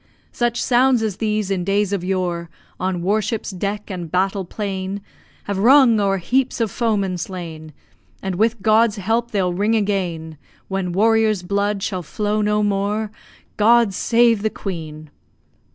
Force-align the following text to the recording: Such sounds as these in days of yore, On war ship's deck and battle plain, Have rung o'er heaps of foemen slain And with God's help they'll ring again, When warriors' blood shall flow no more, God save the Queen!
Such 0.31 0.59
sounds 0.59 1.03
as 1.03 1.17
these 1.17 1.51
in 1.51 1.63
days 1.63 1.93
of 1.93 2.03
yore, 2.03 2.49
On 2.79 3.03
war 3.03 3.21
ship's 3.21 3.51
deck 3.51 3.91
and 3.91 4.09
battle 4.11 4.45
plain, 4.45 5.01
Have 5.43 5.59
rung 5.59 5.99
o'er 5.99 6.17
heaps 6.17 6.59
of 6.59 6.71
foemen 6.71 7.19
slain 7.19 7.71
And 8.19 8.33
with 8.33 8.63
God's 8.63 8.95
help 8.95 9.29
they'll 9.29 9.53
ring 9.53 9.75
again, 9.75 10.39
When 10.67 10.91
warriors' 10.91 11.43
blood 11.43 11.83
shall 11.83 12.01
flow 12.01 12.41
no 12.41 12.63
more, 12.63 13.11
God 13.57 13.93
save 13.93 14.41
the 14.41 14.49
Queen! 14.49 15.11